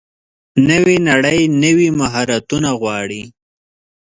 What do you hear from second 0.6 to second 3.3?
نوې نړۍ نوي مهارتونه غواړي.